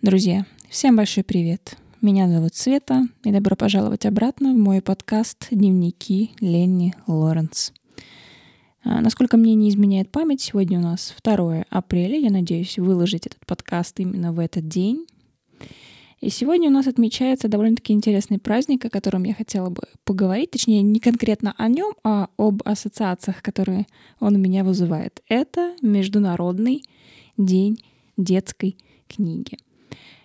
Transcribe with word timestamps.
Друзья, 0.00 0.46
всем 0.68 0.94
большой 0.94 1.24
привет. 1.24 1.76
Меня 2.00 2.28
зовут 2.28 2.54
Света, 2.54 3.08
и 3.24 3.32
добро 3.32 3.56
пожаловать 3.56 4.06
обратно 4.06 4.54
в 4.54 4.56
мой 4.56 4.80
подкаст 4.80 5.48
«Дневники 5.50 6.30
Ленни 6.38 6.94
Лоренс». 7.08 7.72
А, 8.84 9.00
насколько 9.00 9.36
мне 9.36 9.56
не 9.56 9.68
изменяет 9.70 10.12
память, 10.12 10.40
сегодня 10.40 10.78
у 10.78 10.82
нас 10.82 11.12
2 11.24 11.64
апреля. 11.68 12.16
Я 12.16 12.30
надеюсь 12.30 12.78
выложить 12.78 13.26
этот 13.26 13.44
подкаст 13.44 13.98
именно 13.98 14.32
в 14.32 14.38
этот 14.38 14.68
день. 14.68 15.04
И 16.20 16.30
сегодня 16.30 16.68
у 16.68 16.72
нас 16.72 16.86
отмечается 16.86 17.48
довольно-таки 17.48 17.92
интересный 17.92 18.38
праздник, 18.38 18.84
о 18.84 18.90
котором 18.90 19.24
я 19.24 19.34
хотела 19.34 19.68
бы 19.68 19.82
поговорить, 20.04 20.52
точнее, 20.52 20.82
не 20.82 21.00
конкретно 21.00 21.56
о 21.58 21.66
нем, 21.66 21.92
а 22.04 22.28
об 22.36 22.62
ассоциациях, 22.64 23.42
которые 23.42 23.88
он 24.20 24.36
у 24.36 24.38
меня 24.38 24.62
вызывает. 24.62 25.24
Это 25.28 25.74
Международный 25.82 26.84
день 27.36 27.82
детской 28.16 28.76
книги. 29.08 29.58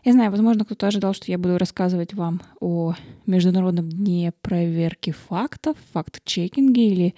Я 0.04 0.11
знаю, 0.11 0.31
возможно, 0.31 0.65
кто-то 0.65 0.87
ожидал, 0.87 1.14
что 1.14 1.32
я 1.32 1.37
буду 1.37 1.57
рассказывать 1.57 2.14
вам 2.14 2.41
о 2.59 2.93
Международном 3.25 3.87
дне 3.87 4.33
проверки 4.41 5.11
фактов, 5.11 5.78
факт-чекинге 5.93 6.87
или 6.87 7.15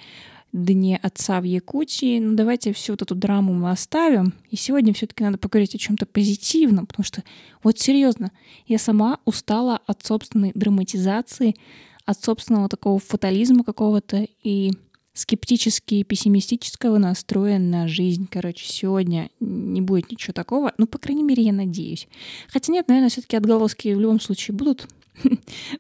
Дне 0.56 0.98
отца 1.04 1.42
в 1.42 1.44
Якутии. 1.44 2.18
Но 2.20 2.34
давайте 2.34 2.72
всю 2.72 2.94
вот 2.94 3.02
эту 3.02 3.14
драму 3.14 3.54
мы 3.54 3.72
оставим. 3.72 4.34
И 4.52 4.56
сегодня 4.56 4.94
все-таки 4.94 5.22
надо 5.22 5.38
поговорить 5.38 5.76
о 5.76 5.78
чем-то 5.78 6.06
позитивном, 6.06 6.86
потому 6.86 7.04
что, 7.04 7.24
вот 7.62 7.78
серьезно, 7.78 8.32
я 8.66 8.78
сама 8.78 9.20
устала 9.26 9.82
от 9.86 10.06
собственной 10.06 10.54
драматизации, 10.56 11.56
от 12.06 12.24
собственного 12.24 12.70
такого 12.70 13.00
фатализма 13.00 13.66
какого-то 13.66 14.26
и 14.44 14.72
скептически 15.16 16.04
пессимистического 16.04 16.98
настроя 16.98 17.58
на 17.58 17.88
жизнь. 17.88 18.28
Короче, 18.30 18.68
сегодня 18.68 19.32
не 19.40 19.82
будет 19.82 20.12
ничего 20.12 20.34
такого. 20.34 20.74
Ну, 20.78 20.88
по 20.88 21.00
крайней 21.00 21.24
мере, 21.24 21.42
я 21.42 21.54
надеюсь. 21.54 22.08
Хотя 22.50 22.72
нет, 22.72 22.90
наверное, 22.90 23.10
все-таки 23.10 23.38
отголоски 23.38 23.94
в 23.94 24.00
любом 24.00 24.20
случае 24.20 24.56
будут, 24.56 24.88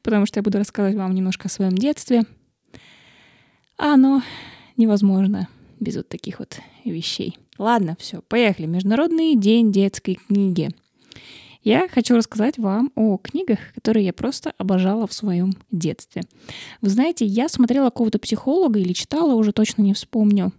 потому 0.03 0.25
что 0.25 0.39
я 0.39 0.43
буду 0.43 0.57
рассказывать 0.57 0.97
вам 0.97 1.13
немножко 1.13 1.47
о 1.47 1.51
своем 1.51 1.73
детстве. 1.73 2.23
А 3.77 3.93
оно 3.93 4.23
невозможно 4.77 5.49
без 5.81 5.97
вот 5.97 6.07
таких 6.07 6.39
вот 6.39 6.59
вещей. 6.85 7.37
Ладно, 7.57 7.97
все, 7.99 8.21
поехали. 8.21 8.67
Международный 8.67 9.35
день 9.35 9.71
детской 9.73 10.15
книги. 10.15 10.71
Я 11.65 11.87
хочу 11.89 12.15
рассказать 12.15 12.59
вам 12.59 12.91
о 12.93 13.17
книгах, 13.17 13.57
которые 13.73 14.05
я 14.05 14.13
просто 14.13 14.53
обожала 14.59 15.07
в 15.07 15.13
своем 15.13 15.53
детстве. 15.71 16.21
Вы 16.81 16.89
знаете, 16.89 17.25
я 17.25 17.49
смотрела 17.49 17.85
какого-то 17.85 18.19
психолога 18.19 18.79
или 18.79 18.93
читала, 18.93 19.33
уже 19.33 19.51
точно 19.51 19.81
не 19.81 19.95
вспомню. 19.95 20.53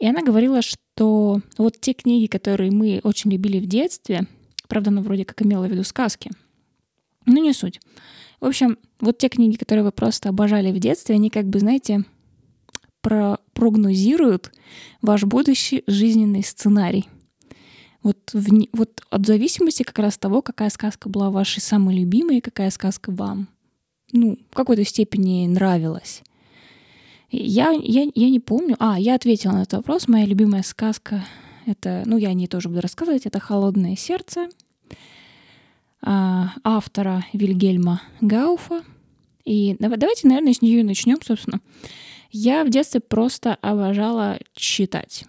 И 0.00 0.06
она 0.08 0.20
говорила, 0.22 0.60
что 0.60 1.40
вот 1.56 1.80
те 1.80 1.92
книги, 1.92 2.26
которые 2.26 2.72
мы 2.72 3.00
очень 3.04 3.30
любили 3.30 3.60
в 3.60 3.66
детстве, 3.66 4.26
правда, 4.66 4.90
она 4.90 5.02
вроде 5.02 5.24
как 5.24 5.40
имела 5.42 5.68
в 5.68 5.70
виду 5.70 5.84
сказки, 5.84 6.32
но 7.24 7.34
не 7.34 7.52
суть. 7.52 7.80
В 8.40 8.46
общем, 8.46 8.78
вот 8.98 9.18
те 9.18 9.28
книги, 9.28 9.54
которые 9.54 9.84
вы 9.84 9.92
просто 9.92 10.30
обожали 10.30 10.72
в 10.72 10.80
детстве, 10.80 11.14
они 11.14 11.30
как 11.30 11.46
бы, 11.46 11.60
знаете, 11.60 12.04
про 13.02 13.38
прогнозируют 13.52 14.50
ваш 15.00 15.22
будущий 15.22 15.84
жизненный 15.86 16.42
сценарий. 16.42 17.06
Вот, 18.02 18.18
в, 18.32 18.66
вот 18.72 19.02
от 19.10 19.26
зависимости 19.26 19.82
как 19.82 19.98
раз 19.98 20.18
того, 20.18 20.42
какая 20.42 20.70
сказка 20.70 21.08
была 21.08 21.30
вашей 21.30 21.60
самой 21.60 21.96
любимой, 21.96 22.40
какая 22.40 22.70
сказка 22.70 23.12
вам, 23.12 23.48
ну, 24.12 24.38
в 24.50 24.54
какой-то 24.54 24.84
степени 24.84 25.46
нравилась. 25.46 26.22
Я, 27.30 27.70
я, 27.70 28.06
я 28.14 28.30
не 28.30 28.40
помню. 28.40 28.76
А, 28.78 28.98
я 28.98 29.14
ответила 29.14 29.52
на 29.52 29.62
этот 29.62 29.74
вопрос. 29.74 30.06
Моя 30.06 30.26
любимая 30.26 30.62
сказка— 30.62 31.24
это, 31.66 32.02
ну, 32.04 32.18
я 32.18 32.28
о 32.28 32.34
ней 32.34 32.46
тоже 32.46 32.68
буду 32.68 32.82
рассказывать, 32.82 33.24
это 33.24 33.40
«Холодное 33.40 33.96
сердце» 33.96 34.48
а, 36.02 36.52
автора 36.62 37.24
Вильгельма 37.32 38.02
Гауфа. 38.20 38.82
И 39.44 39.76
давайте, 39.78 40.28
наверное, 40.28 40.52
с 40.52 40.60
нее 40.60 40.80
и 40.80 40.84
начнем, 40.84 41.18
собственно. 41.22 41.60
Я 42.30 42.64
в 42.64 42.70
детстве 42.70 43.00
просто 43.00 43.54
обожала 43.56 44.38
читать. 44.54 45.24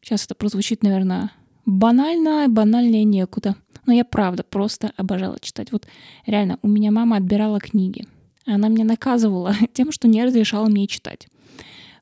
Сейчас 0.00 0.24
это 0.24 0.34
прозвучит, 0.34 0.82
наверное, 0.82 1.30
банально, 1.66 2.46
банальнее 2.48 3.04
некуда. 3.04 3.56
Но 3.86 3.92
я 3.92 4.04
правда 4.04 4.42
просто 4.42 4.92
обожала 4.96 5.38
читать. 5.40 5.72
Вот 5.72 5.86
реально, 6.26 6.58
у 6.62 6.68
меня 6.68 6.90
мама 6.90 7.16
отбирала 7.16 7.60
книги. 7.60 8.06
Она 8.46 8.68
меня 8.68 8.84
наказывала 8.84 9.54
тем, 9.72 9.92
что 9.92 10.08
не 10.08 10.24
разрешала 10.24 10.66
мне 10.68 10.86
читать. 10.86 11.28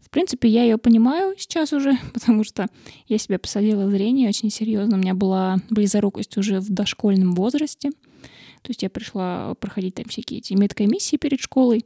В 0.01 0.11
принципе, 0.11 0.49
я 0.49 0.65
ее 0.65 0.77
понимаю 0.77 1.35
сейчас 1.39 1.73
уже, 1.73 1.97
потому 2.15 2.45
что 2.45 2.67
я 3.09 3.19
себя 3.19 3.39
посадила 3.39 3.91
зрение 3.91 4.29
очень 4.29 4.51
серьезно. 4.51 4.97
У 4.97 5.01
меня 5.01 5.15
была 5.15 5.59
близорукость 5.71 6.37
уже 6.37 6.61
в 6.61 6.71
дошкольном 6.71 7.33
возрасте. 7.33 7.91
То 7.91 8.71
есть 8.71 8.83
я 8.83 8.91
пришла 8.91 9.55
проходить 9.55 9.97
там 9.97 10.05
всякие 10.07 10.39
эти 10.39 10.53
медкомиссии 10.53 11.17
перед 11.17 11.41
школой, 11.41 11.85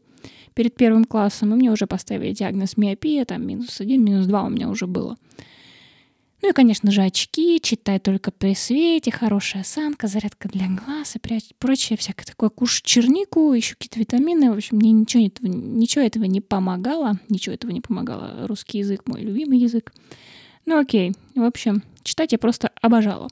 перед 0.54 0.74
первым 0.74 1.04
классом, 1.04 1.52
и 1.52 1.56
мне 1.56 1.70
уже 1.70 1.86
поставили 1.86 2.32
диагноз 2.32 2.76
миопия, 2.76 3.24
там 3.24 3.46
минус 3.46 3.80
один, 3.80 4.04
минус 4.04 4.26
два 4.26 4.44
у 4.44 4.50
меня 4.50 4.68
уже 4.68 4.86
было. 4.86 5.16
Ну 6.46 6.50
и, 6.50 6.54
конечно 6.54 6.92
же, 6.92 7.02
очки, 7.02 7.58
читай 7.60 7.98
только 7.98 8.30
при 8.30 8.54
свете, 8.54 9.10
хорошая 9.10 9.62
осанка, 9.62 10.06
зарядка 10.06 10.48
для 10.48 10.68
глаз 10.68 11.16
и 11.16 11.54
прочее 11.58 11.96
всякое 11.98 12.24
такое. 12.24 12.50
Кушать 12.50 12.84
чернику, 12.84 13.52
еще 13.52 13.74
какие-то 13.74 13.98
витамины. 13.98 14.52
В 14.52 14.56
общем, 14.56 14.76
мне 14.76 14.92
ничего 14.92 15.24
этого, 15.24 15.48
ничего 15.48 16.04
этого 16.04 16.22
не 16.22 16.40
помогало. 16.40 17.18
Ничего 17.28 17.52
этого 17.52 17.72
не 17.72 17.80
помогало. 17.80 18.46
Русский 18.46 18.78
язык 18.78 19.08
мой 19.08 19.22
любимый 19.22 19.58
язык. 19.58 19.92
Ну 20.66 20.78
окей. 20.78 21.14
В 21.34 21.42
общем, 21.42 21.82
читать 22.04 22.30
я 22.30 22.38
просто 22.38 22.70
обожала. 22.80 23.26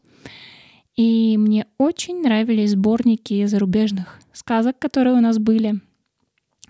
И 0.97 1.37
мне 1.39 1.69
очень 1.79 2.21
нравились 2.21 2.73
сборники 2.73 3.47
зарубежных 3.47 4.19
сказок, 4.33 4.81
которые 4.81 5.15
у 5.15 5.21
нас 5.21 5.39
были. 5.39 5.79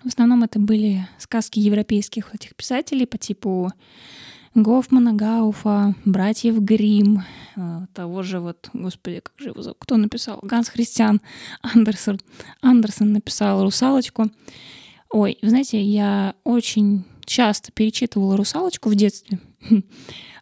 В 0.03 0.09
основном 0.09 0.43
это 0.43 0.59
были 0.59 1.07
сказки 1.17 1.57
европейских 1.57 2.35
этих 2.35 2.55
писателей 2.55 3.07
по 3.07 3.17
типу 3.17 3.71
Гофмана, 4.55 5.13
Гауфа, 5.13 5.95
братьев 6.05 6.61
Грим, 6.61 7.23
э, 7.57 7.87
того 7.93 8.23
же 8.23 8.39
вот, 8.39 8.69
господи, 8.71 9.19
как 9.19 9.33
же 9.37 9.49
его 9.49 9.61
зовут, 9.61 9.77
кто 9.79 9.97
написал? 9.97 10.39
Ганс 10.41 10.69
Христиан 10.69 11.19
Андерсон. 11.61 12.21
Андерсон 12.61 13.11
написал 13.11 13.63
«Русалочку». 13.63 14.31
Ой, 15.09 15.37
знаете, 15.41 15.81
я 15.81 16.35
очень 16.45 17.03
часто 17.25 17.73
перечитывала 17.73 18.37
«Русалочку» 18.37 18.89
в 18.89 18.95
детстве. 18.95 19.39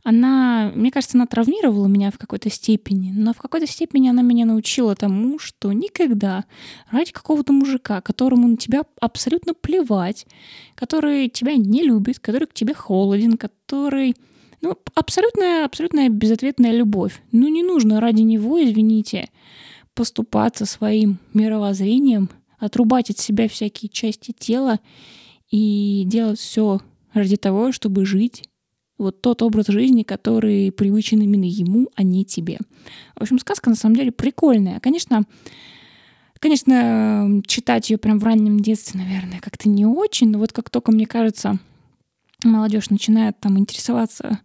она, 0.03 0.71
мне 0.75 0.91
кажется, 0.91 1.17
она 1.17 1.25
травмировала 1.25 1.87
меня 1.87 2.11
в 2.11 2.17
какой-то 2.17 2.49
степени, 2.49 3.13
но 3.15 3.33
в 3.33 3.37
какой-то 3.37 3.65
степени 3.65 4.09
она 4.09 4.21
меня 4.21 4.45
научила 4.45 4.95
тому, 4.95 5.39
что 5.39 5.71
никогда 5.71 6.43
ради 6.91 7.13
какого-то 7.13 7.53
мужика, 7.53 8.01
которому 8.01 8.49
на 8.49 8.57
тебя 8.57 8.83
абсолютно 8.99 9.53
плевать, 9.53 10.27
который 10.75 11.29
тебя 11.29 11.55
не 11.55 11.83
любит, 11.83 12.19
который 12.19 12.47
к 12.47 12.53
тебе 12.53 12.73
холоден, 12.73 13.37
который... 13.37 14.15
Ну, 14.61 14.77
абсолютная, 14.93 15.65
абсолютная 15.65 16.09
безответная 16.09 16.71
любовь. 16.71 17.21
Ну, 17.31 17.47
не 17.47 17.63
нужно 17.63 17.99
ради 17.99 18.21
него, 18.21 18.63
извините, 18.63 19.29
поступаться 19.93 20.65
своим 20.65 21.19
мировоззрением, 21.33 22.29
отрубать 22.59 23.09
от 23.09 23.19
себя 23.19 23.47
всякие 23.47 23.89
части 23.89 24.33
тела 24.37 24.79
и 25.49 26.03
делать 26.05 26.39
все 26.39 26.81
ради 27.13 27.35
того, 27.35 27.71
чтобы 27.71 28.05
жить 28.05 28.43
вот 28.97 29.21
тот 29.21 29.41
образ 29.41 29.67
жизни, 29.67 30.03
который 30.03 30.71
привычен 30.71 31.21
именно 31.21 31.45
ему, 31.45 31.89
а 31.95 32.03
не 32.03 32.25
тебе. 32.25 32.59
В 33.15 33.21
общем, 33.21 33.39
сказка 33.39 33.69
на 33.69 33.75
самом 33.75 33.95
деле 33.95 34.11
прикольная. 34.11 34.79
Конечно, 34.79 35.23
конечно, 36.39 37.41
читать 37.45 37.89
ее 37.89 37.97
прям 37.97 38.19
в 38.19 38.23
раннем 38.23 38.59
детстве, 38.59 38.99
наверное, 38.99 39.39
как-то 39.39 39.69
не 39.69 39.85
очень, 39.85 40.29
но 40.29 40.39
вот 40.39 40.51
как 40.51 40.69
только, 40.69 40.91
мне 40.91 41.05
кажется, 41.05 41.57
молодежь 42.43 42.89
начинает 42.89 43.39
там 43.39 43.57
интересоваться 43.57 44.39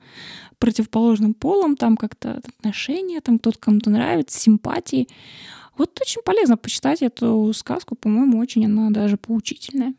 противоположным 0.58 1.34
полом, 1.34 1.76
там 1.76 1.96
как-то 1.96 2.40
отношения, 2.44 3.20
там 3.20 3.38
кто-то 3.38 3.58
кому-то 3.58 3.90
нравится, 3.90 4.38
симпатии. 4.38 5.08
Вот 5.76 5.96
очень 6.00 6.22
полезно 6.22 6.56
почитать 6.56 7.02
эту 7.02 7.52
сказку, 7.54 7.94
по-моему, 7.94 8.38
очень 8.38 8.64
она 8.64 8.90
даже 8.90 9.16
поучительная. 9.16 9.94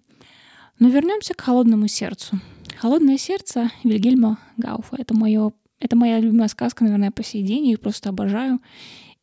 Но 0.79 0.89
вернемся 0.89 1.33
к 1.33 1.41
холодному 1.41 1.87
сердцу. 1.87 2.39
«Холодное 2.79 3.17
сердце» 3.17 3.71
Вильгельма 3.83 4.39
Гауфа. 4.55 4.95
Это, 4.97 5.13
моё, 5.13 5.51
это 5.81 5.97
моя 5.97 6.17
любимая 6.17 6.47
сказка, 6.47 6.85
наверное, 6.85 7.11
по 7.11 7.23
сей 7.23 7.43
день. 7.43 7.65
Я 7.65 7.73
их 7.73 7.81
просто 7.81 8.07
обожаю. 8.07 8.59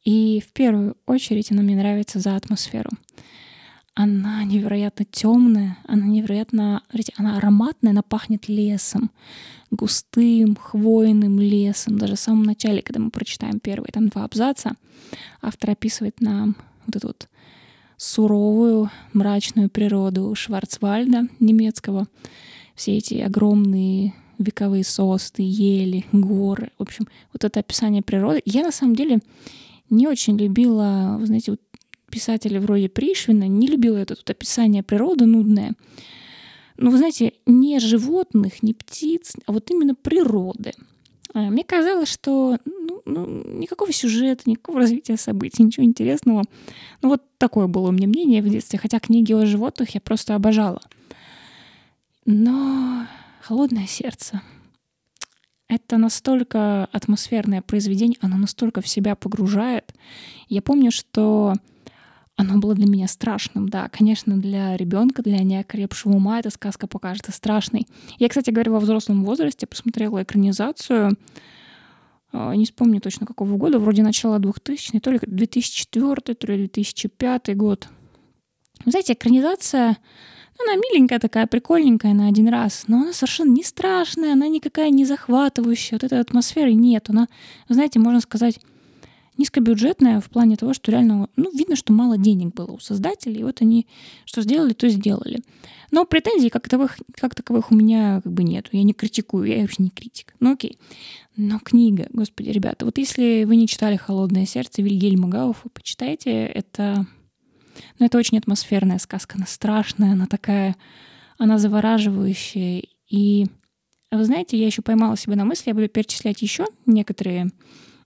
И 0.05 0.43
в 0.47 0.53
первую 0.53 0.99
очередь 1.07 1.51
она 1.51 1.63
мне 1.63 1.75
нравится 1.75 2.21
за 2.21 2.37
атмосферу. 2.37 2.91
Она 3.95 4.45
невероятно 4.45 5.07
темная, 5.07 5.79
она 5.89 6.05
невероятно, 6.05 6.83
она 7.17 7.39
ароматная, 7.39 7.93
она 7.93 8.03
пахнет 8.03 8.47
лесом, 8.47 9.11
густым, 9.71 10.55
хвойным 10.55 11.41
лесом. 11.41 11.97
Даже 11.97 12.17
в 12.17 12.21
самом 12.21 12.43
начале, 12.43 12.83
когда 12.83 13.01
мы 13.01 13.11
прочитаем 13.11 13.59
первые 13.59 13.91
там 13.91 14.09
два 14.09 14.25
абзаца, 14.25 14.75
автор 15.41 15.71
описывает 15.71 16.21
нам 16.21 16.57
вот 16.85 16.97
эту 16.97 17.07
вот 17.07 17.27
суровую, 17.97 18.91
мрачную 19.15 19.71
природу 19.71 20.35
Шварцвальда 20.35 21.29
немецкого, 21.41 22.07
все 22.77 22.99
эти 22.99 23.15
огромные 23.15 24.15
вековые 24.39 24.85
состы, 24.85 25.43
ели, 25.43 26.05
горы. 26.13 26.71
В 26.79 26.83
общем, 26.83 27.09
вот 27.33 27.45
это 27.45 27.61
описание 27.61 28.03
природы. 28.03 28.43
Я 28.45 28.63
на 28.63 28.71
самом 28.71 28.95
деле 28.95 29.21
не 29.89 30.07
очень 30.07 30.37
любила, 30.37 31.17
вы 31.19 31.27
знаете, 31.27 31.53
вот 31.53 31.61
писатели 32.11 32.59
вроде 32.59 32.89
Пришвина, 32.89 33.49
не 33.49 33.67
любила 33.67 33.97
это 33.97 34.15
тут 34.15 34.29
описание 34.31 34.83
природы 34.83 35.27
нудное. 35.27 35.75
Но, 36.77 36.91
вы 36.91 36.99
знаете, 36.99 37.33
не 37.47 37.81
животных, 37.81 38.63
не 38.63 38.75
птиц, 38.75 39.35
а 39.47 39.53
вот 39.53 39.71
именно 39.71 39.95
природы. 39.95 40.73
А, 41.33 41.51
мне 41.51 41.65
казалось, 41.65 42.11
что 42.11 42.59
ну, 42.65 43.03
ну, 43.07 43.43
никакого 43.59 43.93
сюжета, 43.93 44.43
никакого 44.47 44.81
развития 44.81 45.17
событий, 45.17 45.63
ничего 45.63 45.85
интересного. 45.85 46.45
Ну 47.03 47.09
вот 47.09 47.23
такое 47.39 47.67
было 47.67 47.89
у 47.89 47.93
меня 47.93 48.09
мнение 48.09 48.43
в 48.43 48.49
детстве, 48.49 48.79
хотя 48.79 49.01
книги 49.01 49.33
о 49.33 49.47
животных 49.47 49.95
я 49.95 50.01
просто 50.01 50.35
обожала. 50.35 50.83
Но 52.27 53.07
«Холодное 53.41 53.87
сердце»— 53.87 54.43
это 55.69 55.97
настолько 55.97 56.87
атмосферное 56.87 57.63
произведение, 57.63 58.19
оно 58.21 58.37
настолько 58.37 58.81
в 58.81 58.89
себя 58.89 59.15
погружает. 59.15 59.95
Я 60.49 60.63
помню, 60.63 60.91
что 60.91 61.55
оно 62.35 62.59
было 62.59 62.75
для 62.75 62.87
меня 62.87 63.07
страшным, 63.07 63.69
да. 63.69 63.89
Конечно, 63.89 64.37
для 64.37 64.77
ребенка, 64.77 65.23
для 65.23 65.39
неокрепшего 65.45 66.15
ума 66.17 66.41
эта 66.41 66.51
сказка 66.51 66.89
покажется 66.89 67.31
страшной. 67.31 67.87
Я, 68.19 68.29
кстати 68.29 68.51
говоря, 68.51 68.73
во 68.73 68.81
взрослом 68.81 69.25
возрасте 69.25 69.67
посмотрела 69.69 70.23
экранизацию, 70.23 71.17
а, 72.33 72.55
не 72.55 72.67
вспомню 72.67 73.01
точно 73.01 73.27
какого 73.27 73.57
года, 73.57 73.79
вроде 73.79 74.03
начала 74.03 74.39
2000 74.39 74.99
то 74.99 75.11
ли 75.13 75.21
2004, 75.23 76.35
то 76.35 76.47
ли 76.49 76.57
2005 76.59 77.57
год. 77.57 77.89
Вы 78.85 78.91
знаете, 78.91 79.15
экранизация, 79.15 79.97
она 80.61 80.77
миленькая 80.77 81.19
такая, 81.19 81.47
прикольненькая 81.47 82.15
на 82.15 82.29
один 82.29 82.49
раз, 82.49 82.85
но 82.87 82.99
она 82.99 83.13
совершенно 83.13 83.51
не 83.51 83.63
страшная, 83.63 84.33
она 84.33 84.49
никакая 84.49 84.91
не 84.91 85.05
захватывающая, 85.05 85.97
вот 85.97 86.05
этой 86.05 86.21
атмосферы 86.21 86.73
нет. 86.75 87.09
Она, 87.09 87.29
знаете, 87.69 87.99
можно 87.99 88.21
сказать, 88.21 88.61
низкобюджетная 89.39 90.21
в 90.21 90.31
плане 90.31 90.57
того, 90.57 90.73
что 90.73 90.91
реально, 90.91 91.29
ну, 91.37 91.51
видно, 91.53 91.77
что 91.77 91.93
мало 91.93 92.17
денег 92.17 92.55
было 92.55 92.73
у 92.73 92.79
создателей, 92.79 93.41
и 93.41 93.45
вот 93.45 93.61
они 93.61 93.87
что 94.25 94.43
сделали, 94.43 94.73
то 94.73 94.89
сделали. 94.89 95.43
Но 95.91 96.05
претензий 96.05 96.51
как 96.51 96.69
таковых, 96.69 96.99
как 97.15 97.35
таковых 97.35 97.71
у 97.71 97.75
меня 97.75 98.21
как 98.23 98.33
бы 98.33 98.43
нет. 98.43 98.69
Я 98.73 98.83
не 98.83 98.93
критикую, 98.93 99.47
я 99.47 99.61
вообще 99.61 99.85
не 99.85 99.91
критик. 99.91 100.35
Ну 100.41 100.53
окей. 100.53 100.79
Но 101.37 101.59
книга, 101.59 102.09
господи, 102.13 102.51
ребята, 102.51 102.85
вот 102.85 102.99
если 102.99 103.45
вы 103.45 103.57
не 103.57 103.69
читали 103.69 103.97
«Холодное 103.97 104.47
сердце» 104.47 104.83
Вильгельма 104.83 105.29
Гауфа, 105.29 105.69
почитайте, 105.69 106.31
это... 106.47 107.07
Ну, 107.99 108.07
это 108.07 108.19
очень 108.19 108.39
атмосферная 108.39 108.99
сказка, 108.99 109.37
она 109.37 109.47
страшная, 109.47 110.13
она 110.13 110.27
такая, 110.27 110.77
она 111.39 111.59
завораживающая. 111.59 112.83
И 113.09 113.47
вы 114.11 114.25
знаете, 114.25 114.59
я 114.59 114.67
еще 114.67 114.83
поймала 114.83 115.17
себя 115.17 115.37
на 115.37 115.45
мысли, 115.45 115.71
я 115.71 115.75
буду 115.75 115.89
перечислять 115.89 116.43
еще 116.43 116.67
некоторые 116.87 117.51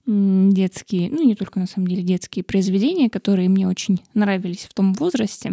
детские, 0.07 1.11
ну 1.11 1.23
не 1.25 1.35
только 1.35 1.61
на 1.61 1.67
самом 1.67 1.87
деле 1.87 2.03
детские 2.03 2.43
произведения, 2.43 3.11
которые 3.11 3.49
мне 3.49 3.69
очень 3.69 4.01
нравились 4.15 4.67
в 4.69 4.75
том 4.75 4.93
возрасте. 4.95 5.53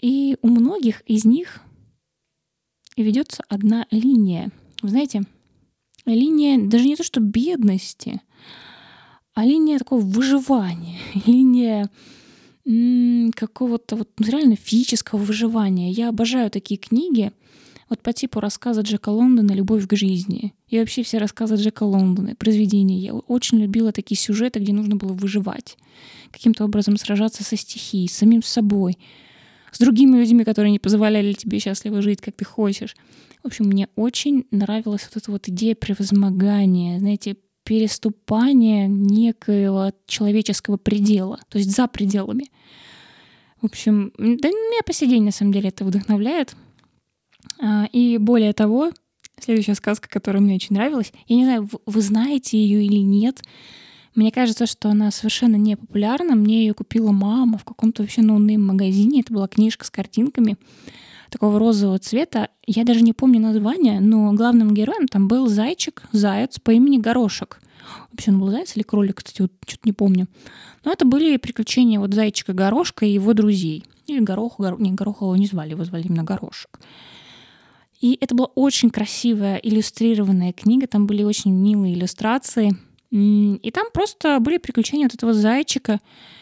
И 0.00 0.36
у 0.42 0.48
многих 0.48 1.02
из 1.02 1.24
них 1.24 1.60
ведется 2.96 3.42
одна 3.48 3.86
линия. 3.90 4.50
Вы 4.82 4.90
знаете, 4.90 5.24
линия 6.06 6.58
даже 6.68 6.84
не 6.84 6.96
то 6.96 7.02
что 7.02 7.20
бедности, 7.20 8.20
а 9.34 9.44
линия 9.44 9.78
такого 9.78 10.00
выживания, 10.00 10.98
линия 11.26 11.90
какого-то 13.34 13.96
вот 13.96 14.10
реально 14.18 14.56
физического 14.56 15.18
выживания. 15.18 15.90
Я 15.90 16.10
обожаю 16.10 16.50
такие 16.50 16.78
книги, 16.78 17.32
вот 17.88 18.02
по 18.02 18.12
типу 18.12 18.40
рассказа 18.40 18.82
Джека 18.82 19.08
Лондона 19.08 19.52
«Любовь 19.52 19.86
к 19.86 19.96
жизни». 19.96 20.52
И 20.68 20.78
вообще 20.78 21.02
все 21.02 21.16
рассказы 21.16 21.54
Джека 21.54 21.84
Лондона, 21.84 22.34
произведения. 22.34 22.98
Я 22.98 23.14
очень 23.14 23.58
любила 23.58 23.92
такие 23.92 24.18
сюжеты, 24.18 24.60
где 24.60 24.74
нужно 24.74 24.96
было 24.96 25.12
выживать. 25.14 25.78
Каким-то 26.30 26.64
образом 26.64 26.98
сражаться 26.98 27.42
со 27.42 27.56
стихией, 27.56 28.08
с 28.08 28.16
самим 28.16 28.42
собой, 28.42 28.98
с 29.72 29.78
другими 29.78 30.18
людьми, 30.18 30.44
которые 30.44 30.70
не 30.70 30.78
позволяли 30.78 31.32
тебе 31.32 31.58
счастливо 31.60 32.02
жить, 32.02 32.20
как 32.20 32.36
ты 32.36 32.44
хочешь. 32.44 32.94
В 33.42 33.46
общем, 33.46 33.66
мне 33.66 33.88
очень 33.96 34.44
нравилась 34.50 35.08
вот 35.08 35.22
эта 35.22 35.30
вот 35.30 35.48
идея 35.48 35.74
превозмогания, 35.74 36.98
знаете, 36.98 37.36
переступания 37.68 38.86
некоего 38.86 39.92
человеческого 40.06 40.78
предела, 40.78 41.38
то 41.50 41.58
есть 41.58 41.70
за 41.70 41.86
пределами. 41.86 42.50
В 43.60 43.66
общем, 43.66 44.10
да 44.16 44.48
меня 44.48 44.80
по 44.86 44.94
сей 44.94 45.06
день, 45.06 45.24
на 45.24 45.32
самом 45.32 45.52
деле, 45.52 45.68
это 45.68 45.84
вдохновляет. 45.84 46.56
А, 47.60 47.86
и 47.92 48.16
более 48.16 48.54
того, 48.54 48.90
следующая 49.38 49.74
сказка, 49.74 50.08
которая 50.08 50.40
мне 50.40 50.54
очень 50.54 50.76
нравилась, 50.76 51.12
я 51.26 51.36
не 51.36 51.44
знаю, 51.44 51.68
вы 51.84 52.00
знаете 52.00 52.56
ее 52.56 52.86
или 52.86 53.02
нет, 53.02 53.42
мне 54.14 54.32
кажется, 54.32 54.64
что 54.64 54.88
она 54.88 55.10
совершенно 55.10 55.56
не 55.56 55.76
популярна. 55.76 56.36
Мне 56.36 56.62
ее 56.62 56.72
купила 56.72 57.12
мама 57.12 57.58
в 57.58 57.64
каком-то 57.64 58.02
вообще 58.02 58.22
no-name 58.22 58.66
магазине. 58.66 59.20
Это 59.20 59.34
была 59.34 59.46
книжка 59.46 59.84
с 59.84 59.90
картинками 59.90 60.56
такого 61.30 61.58
розового 61.58 61.98
цвета. 61.98 62.48
Я 62.66 62.84
даже 62.84 63.02
не 63.02 63.12
помню 63.12 63.40
название, 63.40 64.00
но 64.00 64.32
главным 64.32 64.74
героем 64.74 65.08
там 65.08 65.28
был 65.28 65.46
зайчик, 65.48 66.02
заяц 66.12 66.58
по 66.58 66.70
имени 66.70 66.98
Горошек. 66.98 67.60
Вообще 68.10 68.30
он 68.30 68.40
был 68.40 68.50
заяц 68.50 68.76
или 68.76 68.82
кролик, 68.82 69.16
кстати, 69.16 69.42
вот 69.42 69.52
что-то 69.66 69.82
не 69.84 69.92
помню. 69.92 70.26
Но 70.84 70.92
это 70.92 71.04
были 71.04 71.36
приключения 71.36 72.00
вот 72.00 72.14
зайчика 72.14 72.52
Горошка 72.52 73.06
и 73.06 73.12
его 73.12 73.34
друзей. 73.34 73.84
Или 74.06 74.20
Горох, 74.20 74.58
Горо... 74.58 74.76
не, 74.78 74.92
Гороха 74.92 75.24
его 75.24 75.36
не 75.36 75.46
звали, 75.46 75.70
его 75.70 75.84
звали 75.84 76.04
именно 76.04 76.24
Горошек. 76.24 76.78
И 78.00 78.16
это 78.20 78.34
была 78.34 78.48
очень 78.54 78.90
красивая 78.90 79.56
иллюстрированная 79.56 80.52
книга, 80.52 80.86
там 80.86 81.06
были 81.06 81.24
очень 81.24 81.52
милые 81.52 81.94
иллюстрации. 81.94 82.76
И 83.10 83.70
там 83.72 83.86
просто 83.92 84.38
были 84.40 84.58
приключения 84.58 85.06
вот 85.06 85.14
этого 85.14 85.32
зайчика, 85.32 86.00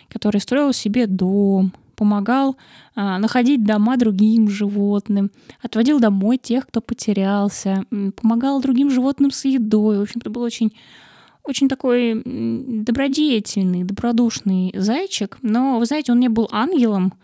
который 0.08 0.40
строил 0.40 0.72
себе 0.72 1.06
дом, 1.06 1.72
помогал 1.96 2.56
а, 2.94 3.18
находить 3.18 3.64
дома 3.64 3.96
другим 3.96 4.48
животным, 4.48 5.30
отводил 5.62 5.98
домой 5.98 6.38
тех, 6.38 6.66
кто 6.66 6.80
потерялся, 6.80 7.84
помогал 8.20 8.60
другим 8.60 8.90
животным 8.90 9.30
с 9.30 9.44
едой. 9.44 9.98
В 9.98 10.02
общем, 10.02 10.20
это 10.20 10.30
был 10.30 10.42
очень 10.42 10.72
очень 11.46 11.68
такой 11.68 12.22
добродетельный, 12.24 13.84
добродушный 13.84 14.74
зайчик, 14.76 15.38
но, 15.42 15.78
вы 15.78 15.86
знаете, 15.86 16.10
он 16.10 16.18
не 16.18 16.28
был 16.28 16.48
ангелом, 16.50 17.14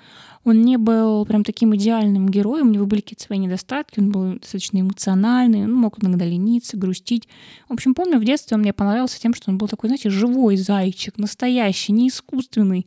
он 0.45 0.63
не 0.63 0.77
был 0.77 1.25
прям 1.25 1.45
таким 1.45 1.75
идеальным 1.77 2.29
героем, 2.29 2.69
у 2.69 2.73
него 2.73 2.87
были 2.87 3.01
какие-то 3.01 3.25
свои 3.25 3.39
недостатки, 3.39 4.01
он 4.01 4.11
был 4.11 4.39
достаточно 4.39 4.81
эмоциональный, 4.81 5.65
он 5.65 5.73
мог 5.73 6.03
иногда 6.03 6.25
лениться, 6.25 6.77
грустить. 6.77 7.29
В 7.69 7.73
общем, 7.73 7.95
помню, 7.95 8.19
в 8.19 8.25
детстве 8.25 8.57
он 8.57 8.63
мне 8.63 8.73
понравился 8.73 9.21
тем, 9.21 9.35
что 9.35 9.51
он 9.51 9.59
был 9.59 9.69
такой, 9.69 9.89
знаете, 9.89 10.11
живой 10.11 10.57
зайчик, 10.57 11.17
настоящий, 11.19 11.93
не 11.93 12.09
искусственный. 12.09 12.87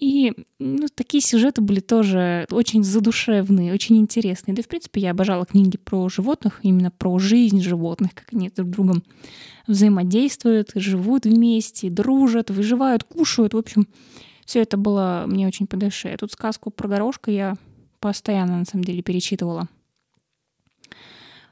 И 0.00 0.32
ну, 0.58 0.86
такие 0.94 1.20
сюжеты 1.20 1.60
были 1.60 1.80
тоже 1.80 2.46
очень 2.50 2.82
задушевные, 2.82 3.74
очень 3.74 3.98
интересные. 3.98 4.54
Да, 4.54 4.62
в 4.62 4.68
принципе, 4.68 5.02
я 5.02 5.10
обожала 5.10 5.44
книги 5.44 5.76
про 5.76 6.08
животных, 6.08 6.60
именно 6.62 6.90
про 6.90 7.18
жизнь 7.18 7.60
животных, 7.60 8.14
как 8.14 8.32
они 8.32 8.48
друг 8.48 8.68
с 8.68 8.70
другом 8.70 9.04
взаимодействуют, 9.66 10.72
живут 10.74 11.26
вместе, 11.26 11.90
дружат, 11.90 12.50
выживают, 12.50 13.04
кушают. 13.04 13.52
В 13.52 13.58
общем, 13.58 13.86
все 14.46 14.62
это 14.62 14.78
было 14.78 15.24
мне 15.26 15.46
очень 15.46 15.66
по 15.66 15.76
душе. 15.76 16.16
Тут 16.18 16.32
сказку 16.32 16.70
про 16.70 16.88
горошка 16.88 17.30
я 17.30 17.56
постоянно, 18.00 18.58
на 18.58 18.64
самом 18.64 18.84
деле, 18.84 19.02
перечитывала. 19.02 19.68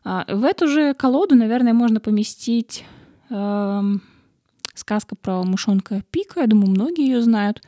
А, 0.05 0.25
в 0.27 0.43
эту 0.43 0.69
же 0.69 0.95
колоду, 0.95 1.35
наверное, 1.35 1.75
можно 1.75 2.01
поместить 2.01 2.87
э, 3.29 3.83
сказка 4.73 5.17
про 5.17 5.43
мышонка 5.43 6.03
Пика. 6.11 6.41
Я 6.41 6.47
думаю, 6.47 6.71
многие 6.71 7.05
ее 7.05 7.21
знают. 7.21 7.61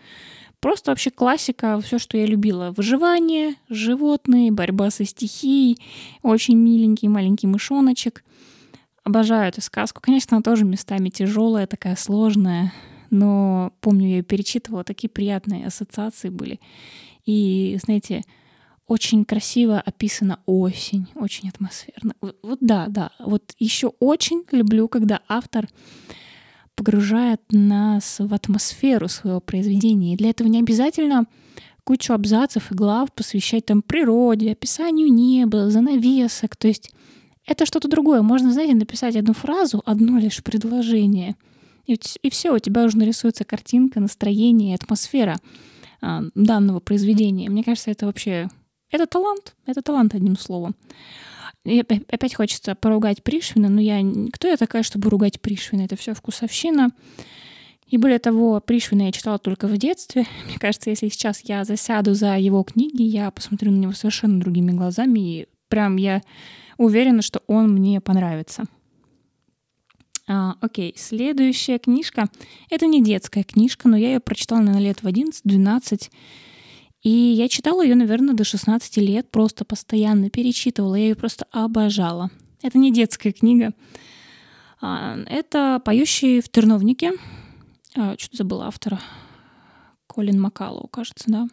Просто 0.60 0.90
вообще 0.90 1.10
классика, 1.10 1.80
все, 1.80 1.98
что 1.98 2.18
я 2.18 2.26
любила. 2.26 2.72
Выживание, 2.76 3.54
животные, 3.68 4.52
борьба 4.52 4.90
со 4.90 5.04
стихией, 5.06 5.78
очень 6.22 6.56
миленький 6.56 7.08
маленький 7.08 7.46
мышоночек. 7.46 8.22
Обожаю 9.02 9.48
эту 9.48 9.62
сказку. 9.62 10.02
Конечно, 10.02 10.36
она 10.36 10.42
тоже 10.42 10.64
местами 10.64 11.08
тяжелая, 11.08 11.66
такая 11.66 11.96
сложная, 11.96 12.72
но 13.08 13.72
помню, 13.80 14.08
я 14.08 14.16
ее 14.16 14.22
перечитывала, 14.22 14.84
такие 14.84 15.08
приятные 15.08 15.66
ассоциации 15.66 16.28
были. 16.28 16.60
И, 17.24 17.78
знаете, 17.82 18.22
очень 18.86 19.24
красиво 19.24 19.80
описана 19.80 20.40
осень, 20.46 21.06
очень 21.14 21.48
атмосферно. 21.48 22.14
Вот, 22.20 22.58
да, 22.60 22.86
да, 22.88 23.12
вот 23.18 23.54
еще 23.58 23.92
очень 24.00 24.44
люблю, 24.52 24.88
когда 24.88 25.22
автор 25.28 25.68
погружает 26.80 27.42
нас 27.50 28.20
в 28.20 28.32
атмосферу 28.32 29.06
своего 29.08 29.40
произведения. 29.40 30.14
И 30.14 30.16
для 30.16 30.30
этого 30.30 30.48
не 30.48 30.60
обязательно 30.60 31.26
кучу 31.84 32.14
абзацев 32.14 32.72
и 32.72 32.74
глав 32.74 33.12
посвящать 33.12 33.66
там 33.66 33.82
природе, 33.82 34.52
описанию 34.52 35.12
неба, 35.12 35.68
занавесок. 35.68 36.56
То 36.56 36.68
есть 36.68 36.90
это 37.46 37.66
что-то 37.66 37.86
другое. 37.86 38.22
Можно, 38.22 38.50
знаете, 38.50 38.74
написать 38.74 39.14
одну 39.14 39.34
фразу, 39.34 39.82
одно 39.84 40.18
лишь 40.18 40.42
предложение. 40.42 41.36
И, 41.86 42.00
и 42.22 42.30
все, 42.30 42.54
у 42.54 42.58
тебя 42.58 42.84
уже 42.84 42.96
нарисуется 42.96 43.44
картинка, 43.44 44.00
настроение, 44.00 44.74
атмосфера 44.74 45.36
а, 46.00 46.22
данного 46.34 46.80
произведения. 46.80 47.50
Мне 47.50 47.62
кажется, 47.62 47.90
это 47.90 48.06
вообще... 48.06 48.48
Это 48.90 49.06
талант. 49.06 49.54
Это 49.66 49.82
талант, 49.82 50.14
одним 50.14 50.38
словом. 50.38 50.74
И 51.64 51.80
опять 51.80 52.34
хочется 52.34 52.74
поругать 52.74 53.22
Пришвина, 53.22 53.68
но 53.68 53.80
я... 53.80 54.00
Кто 54.32 54.48
я 54.48 54.56
такая, 54.56 54.82
чтобы 54.82 55.10
ругать 55.10 55.40
Пришвина? 55.40 55.82
Это 55.82 55.96
все 55.96 56.14
вкусовщина. 56.14 56.90
И 57.86 57.98
более 57.98 58.18
того, 58.18 58.60
Пришвина 58.60 59.02
я 59.02 59.12
читала 59.12 59.38
только 59.38 59.66
в 59.66 59.76
детстве. 59.76 60.26
Мне 60.46 60.58
кажется, 60.58 60.90
если 60.90 61.08
сейчас 61.08 61.40
я 61.44 61.64
засяду 61.64 62.14
за 62.14 62.38
его 62.38 62.62
книги, 62.62 63.02
я 63.02 63.30
посмотрю 63.30 63.72
на 63.72 63.76
него 63.76 63.92
совершенно 63.92 64.40
другими 64.40 64.70
глазами, 64.70 65.20
и 65.20 65.48
прям 65.68 65.96
я 65.96 66.22
уверена, 66.78 67.20
что 67.20 67.42
он 67.46 67.74
мне 67.74 68.00
понравится. 68.00 68.64
А, 70.26 70.54
окей, 70.60 70.94
следующая 70.96 71.78
книжка. 71.78 72.28
Это 72.70 72.86
не 72.86 73.02
детская 73.02 73.42
книжка, 73.42 73.88
но 73.88 73.96
я 73.96 74.12
ее 74.12 74.20
прочитала, 74.20 74.60
наверное, 74.60 74.86
лет 74.86 75.02
в 75.02 75.06
11-12. 75.06 76.10
И 77.02 77.10
я 77.10 77.48
читала 77.48 77.82
ее, 77.82 77.94
наверное, 77.94 78.34
до 78.34 78.44
16 78.44 78.96
лет, 78.98 79.30
просто 79.30 79.64
постоянно 79.64 80.28
перечитывала. 80.28 80.94
Я 80.94 81.08
ее 81.08 81.14
просто 81.14 81.46
обожала. 81.50 82.30
Это 82.62 82.76
не 82.78 82.92
детская 82.92 83.32
книга. 83.32 83.72
А, 84.80 85.18
это 85.26 85.80
«Поющие 85.84 86.42
в 86.42 86.48
терновнике». 86.48 87.12
А, 87.96 88.16
что-то 88.18 88.36
забыла 88.36 88.66
автора. 88.66 89.00
Колин 90.06 90.40
Макалоу, 90.40 90.88
кажется, 90.88 91.24
да. 91.28 91.48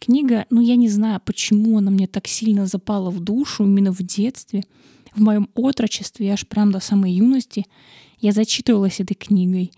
Книга, 0.00 0.46
ну 0.50 0.60
я 0.60 0.76
не 0.76 0.88
знаю, 0.88 1.20
почему 1.24 1.78
она 1.78 1.90
мне 1.90 2.06
так 2.06 2.26
сильно 2.28 2.66
запала 2.66 3.10
в 3.10 3.20
душу 3.20 3.64
именно 3.64 3.92
в 3.92 4.02
детстве, 4.02 4.62
в 5.14 5.20
моем 5.20 5.48
отрочестве, 5.54 6.32
аж 6.32 6.46
прям 6.46 6.70
до 6.70 6.80
самой 6.80 7.12
юности, 7.12 7.66
я 8.20 8.32
зачитывалась 8.32 9.00
этой 9.00 9.14
книгой. 9.14 9.72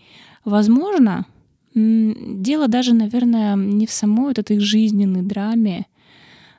Возможно, 0.45 1.25
дело 1.73 2.67
даже, 2.67 2.93
наверное, 2.93 3.55
не 3.55 3.85
в 3.85 3.91
самой 3.91 4.27
вот 4.29 4.39
этой 4.39 4.59
жизненной 4.59 5.21
драме, 5.21 5.85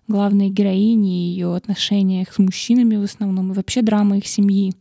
главной 0.09 0.51
героини, 0.51 1.31
ее 1.31 1.55
отношениях 1.55 2.33
с 2.33 2.39
мужчинами 2.39 2.97
в 2.97 3.03
основном, 3.03 3.53
и 3.53 3.55
вообще 3.55 3.83
драма 3.83 4.19
их 4.19 4.27
семьи. 4.27 4.75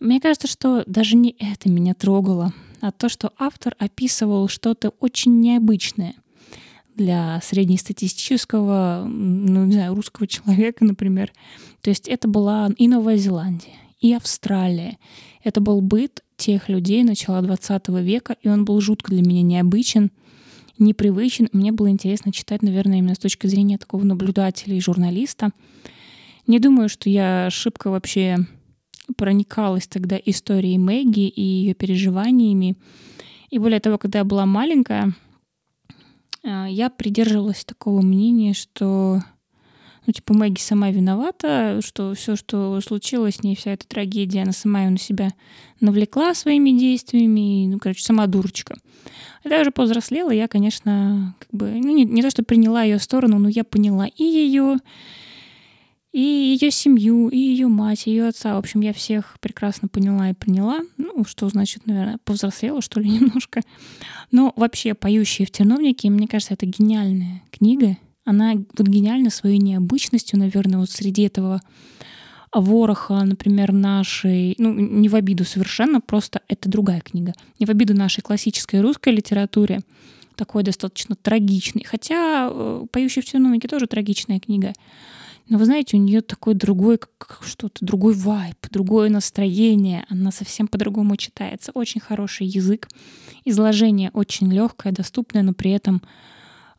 Мне 0.00 0.20
кажется, 0.20 0.48
что 0.48 0.82
даже 0.86 1.16
не 1.16 1.36
это 1.38 1.68
меня 1.70 1.94
трогало, 1.94 2.52
а 2.80 2.92
то, 2.92 3.08
что 3.08 3.32
автор 3.38 3.74
описывал 3.78 4.48
что-то 4.48 4.90
очень 5.00 5.40
необычное 5.40 6.14
для 6.94 7.40
среднестатистического, 7.42 9.04
ну, 9.08 9.64
не 9.64 9.72
знаю, 9.72 9.94
русского 9.94 10.26
человека, 10.26 10.84
например. 10.84 11.32
То 11.80 11.90
есть 11.90 12.08
это 12.08 12.28
была 12.28 12.70
и 12.76 12.88
Новая 12.88 13.16
Зеландия, 13.16 13.74
и 14.00 14.12
Австралия. 14.12 14.98
Это 15.42 15.60
был 15.60 15.80
быт 15.80 16.23
тех 16.36 16.68
людей 16.68 17.04
начала 17.04 17.40
20 17.42 17.88
века, 17.88 18.36
и 18.42 18.48
он 18.48 18.64
был 18.64 18.80
жутко 18.80 19.10
для 19.10 19.22
меня 19.22 19.42
необычен, 19.42 20.10
непривычен. 20.78 21.48
Мне 21.52 21.72
было 21.72 21.90
интересно 21.90 22.32
читать, 22.32 22.62
наверное, 22.62 22.98
именно 22.98 23.14
с 23.14 23.18
точки 23.18 23.46
зрения 23.46 23.78
такого 23.78 24.04
наблюдателя 24.04 24.76
и 24.76 24.80
журналиста. 24.80 25.50
Не 26.46 26.58
думаю, 26.58 26.88
что 26.88 27.08
я 27.08 27.46
ошибка 27.46 27.90
вообще 27.90 28.38
проникалась 29.16 29.86
тогда 29.86 30.16
историей 30.24 30.78
Мэгги 30.78 31.28
и 31.28 31.42
ее 31.42 31.74
переживаниями. 31.74 32.76
И 33.50 33.58
более 33.58 33.80
того, 33.80 33.98
когда 33.98 34.20
я 34.20 34.24
была 34.24 34.46
маленькая, 34.46 35.14
а, 36.42 36.66
я 36.66 36.90
придерживалась 36.90 37.64
такого 37.64 38.02
мнения, 38.02 38.54
что 38.54 39.22
ну, 40.06 40.12
типа, 40.12 40.34
Мэгги 40.34 40.60
сама 40.60 40.90
виновата, 40.90 41.80
что 41.82 42.14
все, 42.14 42.36
что 42.36 42.80
случилось 42.80 43.36
с 43.36 43.42
ней, 43.42 43.56
вся 43.56 43.72
эта 43.72 43.86
трагедия, 43.86 44.42
она 44.42 44.52
сама 44.52 44.82
ее 44.82 44.90
на 44.90 44.98
себя 44.98 45.30
навлекла 45.80 46.34
своими 46.34 46.70
действиями, 46.70 47.66
ну, 47.66 47.78
короче, 47.78 48.02
сама 48.02 48.26
дурочка. 48.26 48.76
Когда 49.42 49.56
я 49.56 49.62
уже 49.62 49.70
повзрослела, 49.70 50.30
я, 50.30 50.48
конечно, 50.48 51.34
как 51.38 51.48
бы, 51.52 51.70
ну, 51.70 51.94
не, 51.94 52.04
не 52.04 52.22
то, 52.22 52.30
что 52.30 52.42
приняла 52.42 52.82
ее 52.82 52.98
сторону, 52.98 53.38
но 53.38 53.48
я 53.48 53.64
поняла 53.64 54.06
и 54.06 54.24
ее, 54.24 54.78
и 56.12 56.20
ее 56.20 56.70
семью, 56.70 57.28
и 57.28 57.36
ее 57.36 57.68
мать, 57.68 58.06
и 58.06 58.10
ее 58.10 58.28
отца. 58.28 58.54
В 58.54 58.58
общем, 58.58 58.80
я 58.82 58.92
всех 58.92 59.36
прекрасно 59.40 59.88
поняла 59.88 60.30
и 60.30 60.34
приняла. 60.34 60.80
Ну, 60.96 61.24
что 61.24 61.48
значит, 61.48 61.86
наверное, 61.86 62.18
повзрослела, 62.24 62.80
что 62.80 63.00
ли, 63.00 63.10
немножко. 63.20 63.62
Но 64.30 64.52
вообще 64.56 64.94
«Поющие 64.94 65.46
в 65.46 65.50
терновнике», 65.50 66.10
мне 66.10 66.28
кажется, 66.28 66.54
это 66.54 66.66
гениальная 66.66 67.42
книга. 67.50 67.96
Она 68.24 68.54
вот 68.54 68.86
гениальна 68.86 69.30
своей 69.30 69.58
необычностью, 69.58 70.38
наверное, 70.38 70.78
вот 70.78 70.90
среди 70.90 71.22
этого 71.22 71.60
вороха, 72.52 73.22
например, 73.24 73.72
нашей, 73.72 74.54
ну, 74.58 74.72
не 74.72 75.08
в 75.08 75.14
обиду 75.14 75.44
совершенно, 75.44 76.00
просто 76.00 76.40
это 76.48 76.68
другая 76.68 77.00
книга. 77.00 77.32
Не 77.58 77.66
в 77.66 77.70
обиду 77.70 77.94
нашей 77.94 78.20
классической 78.20 78.80
русской 78.80 79.12
литературе, 79.12 79.80
такой 80.36 80.62
достаточно 80.62 81.16
трагичный. 81.16 81.84
Хотя 81.84 82.48
э, 82.50 82.86
«Поющий 82.90 83.22
в 83.22 83.24
терновнике» 83.24 83.68
тоже 83.68 83.86
трагичная 83.86 84.40
книга. 84.40 84.72
Но 85.48 85.58
вы 85.58 85.66
знаете, 85.66 85.96
у 85.96 86.00
нее 86.00 86.22
такой 86.22 86.54
другой, 86.54 86.98
что-то, 87.42 87.84
другой 87.84 88.14
вайб, 88.14 88.56
другое 88.70 89.10
настроение. 89.10 90.06
Она 90.08 90.30
совсем 90.30 90.68
по-другому 90.68 91.16
читается. 91.16 91.70
Очень 91.74 92.00
хороший 92.00 92.46
язык. 92.46 92.88
Изложение 93.44 94.10
очень 94.14 94.50
легкое, 94.50 94.92
доступное, 94.92 95.42
но 95.42 95.52
при 95.52 95.72
этом 95.72 96.02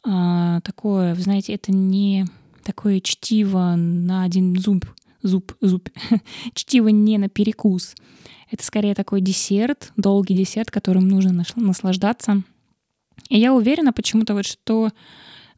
а, 0.05 0.61
такое, 0.61 1.15
знаете, 1.15 1.53
это 1.53 1.71
не 1.71 2.25
такое 2.63 2.99
чтиво 2.99 3.75
на 3.75 4.23
один 4.23 4.57
зуб, 4.57 4.85
зуб, 5.21 5.53
зуб. 5.61 5.89
чтиво 6.53 6.89
не 6.89 7.17
на 7.17 7.29
перекус. 7.29 7.95
Это 8.51 8.63
скорее 8.63 8.93
такой 8.93 9.21
десерт, 9.21 9.91
долгий 9.97 10.35
десерт, 10.35 10.69
которым 10.69 11.07
нужно 11.07 11.43
наслаждаться. 11.55 12.43
И 13.29 13.39
я 13.39 13.53
уверена 13.53 13.91
почему-то 13.91 14.33
вот, 14.33 14.45
что 14.45 14.89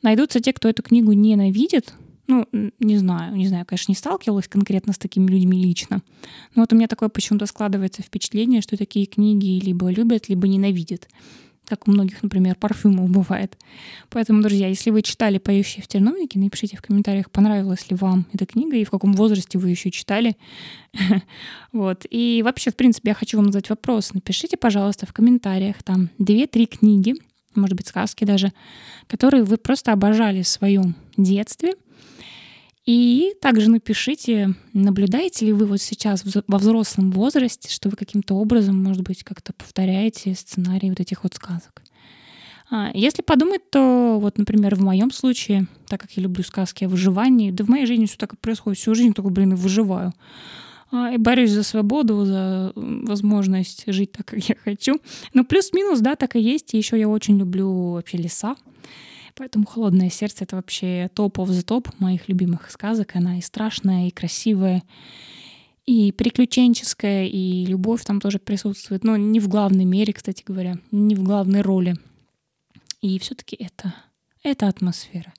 найдутся 0.01 0.39
те, 0.39 0.53
кто 0.53 0.69
эту 0.69 0.83
книгу 0.83 1.11
ненавидит, 1.11 1.93
ну, 2.27 2.45
не 2.79 2.97
знаю, 2.97 3.35
не 3.35 3.47
знаю, 3.47 3.65
конечно, 3.65 3.91
не 3.91 3.95
сталкивалась 3.95 4.47
конкретно 4.47 4.93
с 4.93 4.97
такими 4.97 5.27
людьми 5.27 5.61
лично. 5.61 6.01
Но 6.55 6.63
вот 6.63 6.73
у 6.73 6.75
меня 6.75 6.87
такое 6.87 7.09
почему-то 7.09 7.45
складывается 7.45 8.01
впечатление, 8.01 8.61
что 8.61 8.77
такие 8.77 9.05
книги 9.05 9.59
либо 9.63 9.89
любят, 9.89 10.27
либо 10.27 10.47
ненавидят. 10.47 11.07
Как 11.67 11.87
у 11.87 11.91
многих, 11.91 12.23
например, 12.23 12.55
парфюмов 12.55 13.09
бывает. 13.09 13.57
Поэтому, 14.09 14.41
друзья, 14.41 14.67
если 14.67 14.89
вы 14.89 15.01
читали 15.01 15.37
«Поющие 15.37 15.83
в 15.83 15.87
терновнике», 15.87 16.39
напишите 16.39 16.77
в 16.77 16.81
комментариях, 16.81 17.29
понравилась 17.29 17.89
ли 17.89 17.97
вам 17.97 18.25
эта 18.31 18.45
книга 18.45 18.77
и 18.77 18.85
в 18.85 18.89
каком 18.89 19.13
возрасте 19.13 19.57
вы 19.57 19.69
еще 19.69 19.91
читали. 19.91 20.37
вот. 21.73 22.05
И 22.09 22.41
вообще, 22.43 22.71
в 22.71 22.75
принципе, 22.75 23.09
я 23.09 23.15
хочу 23.15 23.37
вам 23.37 23.47
задать 23.47 23.69
вопрос. 23.69 24.13
Напишите, 24.13 24.55
пожалуйста, 24.55 25.05
в 25.05 25.13
комментариях 25.13 25.83
там 25.83 26.09
две-три 26.17 26.67
книги, 26.67 27.15
может 27.53 27.75
быть, 27.75 27.87
сказки 27.87 28.23
даже, 28.23 28.53
которые 29.07 29.43
вы 29.43 29.57
просто 29.57 29.91
обожали 29.91 30.43
в 30.43 30.47
своем 30.47 30.95
детстве— 31.17 31.73
и 32.87 33.33
также 33.41 33.69
напишите, 33.69 34.55
наблюдаете 34.71 35.45
ли 35.45 35.51
вы 35.51 35.65
вот 35.65 35.81
сейчас 35.81 36.23
во 36.47 36.57
взрослом 36.57 37.11
возрасте, 37.11 37.69
что 37.69 37.89
вы 37.89 37.97
каким-то 37.97 38.35
образом, 38.35 38.81
может 38.81 39.03
быть, 39.03 39.25
как-то 39.25 39.51
повторяете 39.51 40.33
сценарий 40.35 40.89
вот 40.89 41.01
этих 41.01 41.23
вот 41.23 41.35
сказок. 41.35 41.81
А, 42.71 42.89
если 42.93 43.21
подумать, 43.21 43.69
то 43.69 44.19
вот, 44.21 44.37
например, 44.37 44.75
в 44.75 44.81
моем 44.81 45.11
случае, 45.11 45.67
так 45.89 45.99
как 45.99 46.11
я 46.11 46.23
люблю 46.23 46.45
сказки 46.45 46.85
о 46.85 46.89
выживании, 46.89 47.51
да 47.51 47.65
в 47.65 47.67
моей 47.67 47.85
жизни 47.85 48.05
все 48.05 48.15
так 48.15 48.33
и 48.33 48.37
происходит, 48.37 48.79
всю 48.79 48.95
жизнь 48.95 49.13
только, 49.13 49.31
блин, 49.31 49.51
и 49.51 49.55
выживаю. 49.55 50.13
А, 50.89 51.11
и 51.11 51.17
борюсь 51.17 51.51
за 51.51 51.63
свободу, 51.63 52.23
за 52.23 52.71
возможность 52.73 53.83
жить 53.87 54.13
так, 54.13 54.27
как 54.27 54.39
я 54.47 54.55
хочу. 54.55 55.01
Но 55.33 55.43
плюс-минус, 55.43 55.99
да, 55.99 56.15
так 56.15 56.37
и 56.37 56.39
есть. 56.39 56.73
И 56.73 56.77
еще 56.77 56.97
я 56.97 57.09
очень 57.09 57.37
люблю 57.37 57.91
вообще 57.91 58.17
леса. 58.17 58.55
Поэтому 59.37 59.67
«Холодное 59.67 60.09
сердце»— 60.09 60.43
это 60.45 60.55
вообще 60.55 61.09
топ 61.13 61.37
of 61.37 61.49
the 61.49 61.61
топ 61.61 61.87
моих 61.99 62.27
любимых 62.27 62.71
сказок. 62.71 63.15
Она 63.15 63.37
и 63.37 63.41
страшная, 63.41 64.07
и 64.07 64.11
красивая, 64.11 64.83
и 65.85 66.11
приключенческая, 66.11 67.27
и 67.27 67.65
любовь 67.65 68.03
там 68.03 68.19
тоже 68.19 68.39
присутствует. 68.39 69.03
Но 69.03 69.15
не 69.15 69.39
в 69.39 69.47
главной 69.47 69.85
мере, 69.85 70.11
кстати 70.11 70.43
говоря, 70.45 70.77
не 70.91 71.15
в 71.15 71.23
главной 71.23 71.61
роли. 71.61 71.95
И 73.01 73.19
все 73.19 73.35
таки 73.35 73.55
это, 73.55 73.93
это 74.41 74.67
атмосфера. 74.67 75.31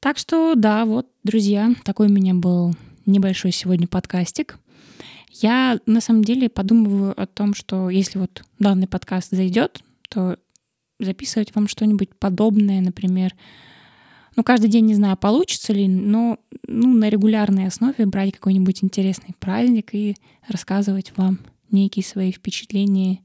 Так 0.00 0.18
что 0.18 0.54
да, 0.56 0.84
вот, 0.84 1.06
друзья, 1.22 1.72
такой 1.84 2.08
у 2.08 2.12
меня 2.12 2.34
был 2.34 2.74
небольшой 3.06 3.52
сегодня 3.52 3.86
подкастик. 3.86 4.58
Я 5.30 5.78
на 5.86 6.00
самом 6.00 6.24
деле 6.24 6.48
подумываю 6.48 7.18
о 7.20 7.26
том, 7.26 7.54
что 7.54 7.88
если 7.88 8.18
вот 8.18 8.42
данный 8.58 8.88
подкаст 8.88 9.30
зайдет, 9.30 9.80
то 10.08 10.38
записывать 10.98 11.54
вам 11.54 11.68
что-нибудь 11.68 12.14
подобное, 12.18 12.80
например. 12.80 13.34
Ну, 14.36 14.42
каждый 14.42 14.68
день 14.68 14.86
не 14.86 14.94
знаю, 14.94 15.16
получится 15.16 15.72
ли, 15.72 15.86
но 15.86 16.38
ну, 16.66 16.92
на 16.92 17.08
регулярной 17.08 17.66
основе 17.66 18.06
брать 18.06 18.32
какой-нибудь 18.32 18.82
интересный 18.82 19.34
праздник 19.38 19.94
и 19.94 20.16
рассказывать 20.48 21.12
вам 21.16 21.38
некие 21.70 22.04
свои 22.04 22.32
впечатления 22.32 23.20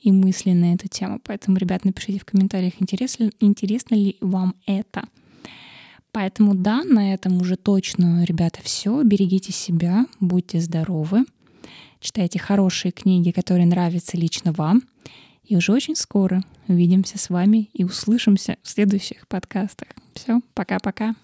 и 0.00 0.12
мысли 0.12 0.52
на 0.52 0.74
эту 0.74 0.88
тему. 0.88 1.20
Поэтому, 1.24 1.56
ребят, 1.56 1.84
напишите 1.84 2.20
в 2.20 2.24
комментариях, 2.24 2.74
интересно, 2.80 3.30
интересно 3.40 3.94
ли 3.96 4.16
вам 4.20 4.54
это. 4.66 5.08
Поэтому 6.12 6.54
да, 6.54 6.82
на 6.84 7.12
этом 7.12 7.40
уже 7.40 7.56
точно, 7.56 8.24
ребята, 8.24 8.60
все. 8.62 9.02
Берегите 9.02 9.52
себя, 9.52 10.06
будьте 10.20 10.60
здоровы, 10.60 11.24
читайте 12.00 12.38
хорошие 12.38 12.92
книги, 12.92 13.32
которые 13.32 13.66
нравятся 13.66 14.16
лично 14.16 14.52
вам. 14.52 14.82
И 15.46 15.56
уже 15.56 15.72
очень 15.72 15.96
скоро 15.96 16.42
увидимся 16.66 17.18
с 17.18 17.30
вами 17.30 17.70
и 17.72 17.84
услышимся 17.84 18.56
в 18.62 18.68
следующих 18.68 19.28
подкастах. 19.28 19.88
Все, 20.14 20.40
пока-пока. 20.54 21.14